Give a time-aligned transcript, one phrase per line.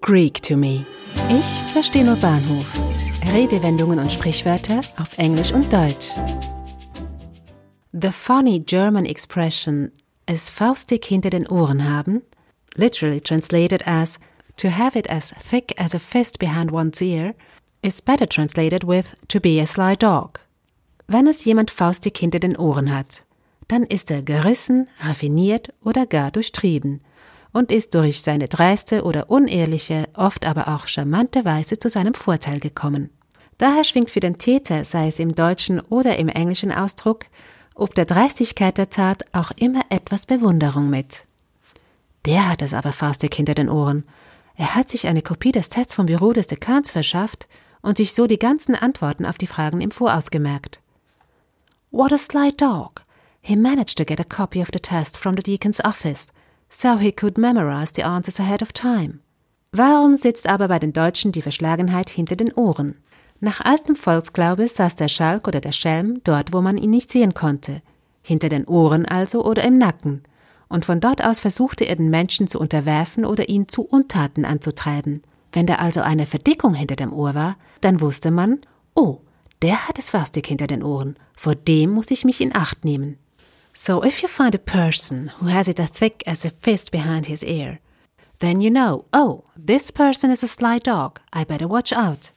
[0.00, 0.84] Greek to me.
[1.28, 2.66] Ich verstehe nur Bahnhof.
[3.32, 6.08] Redewendungen und Sprichwörter auf Englisch und Deutsch.
[7.92, 9.92] The funny German expression
[10.26, 12.22] es faustig hinter den Ohren haben,
[12.76, 14.18] literally translated as
[14.56, 17.34] to have it as thick as a fist behind one's ear,
[17.82, 20.40] is better translated with to be a sly dog.
[21.06, 23.24] Wenn es jemand faustig hinter den Ohren hat,
[23.68, 27.00] dann ist er gerissen, raffiniert oder gar durchtrieben
[27.54, 32.58] und ist durch seine dreiste oder unehrliche, oft aber auch charmante Weise zu seinem Vorteil
[32.58, 33.10] gekommen.
[33.58, 37.26] Daher schwingt für den Täter, sei es im deutschen oder im englischen Ausdruck,
[37.76, 41.26] ob der Dreistigkeit der Tat auch immer etwas Bewunderung mit.
[42.26, 44.04] Der hat es aber faustig hinter den Ohren.
[44.56, 47.46] Er hat sich eine Kopie des Tests vom Büro des Dekans verschafft
[47.82, 50.80] und sich so die ganzen Antworten auf die Fragen im Voraus gemerkt.
[51.92, 53.04] What a sly dog!
[53.40, 56.32] He managed to get a copy of the test from the deacon's office,
[56.68, 59.20] so he could memorize the answers ahead of time.
[59.72, 62.96] Warum sitzt aber bei den Deutschen die Verschlagenheit hinter den Ohren?
[63.40, 67.34] Nach altem Volksglaube saß der Schalk oder der Schelm dort, wo man ihn nicht sehen
[67.34, 67.82] konnte,
[68.22, 70.22] hinter den Ohren also oder im Nacken,
[70.68, 75.22] und von dort aus versuchte er den Menschen zu unterwerfen oder ihn zu Untaten anzutreiben.
[75.52, 78.60] Wenn da also eine Verdickung hinter dem Ohr war, dann wusste man,
[78.94, 79.18] oh,
[79.62, 83.18] der hat es faustig hinter den Ohren, vor dem muss ich mich in Acht nehmen.
[83.86, 87.26] So if you find a person who has it as thick as a fist behind
[87.26, 87.80] his ear,
[88.38, 92.30] then you know, oh, this person is a sly dog, I better watch out.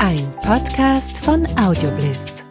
[0.00, 2.47] Ein Podcast von Audiobliss.